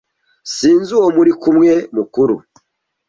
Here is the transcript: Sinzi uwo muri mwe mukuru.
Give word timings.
Sinzi 0.53 0.89
uwo 0.97 1.07
muri 1.17 1.31
mwe 1.55 1.73
mukuru. 1.95 2.35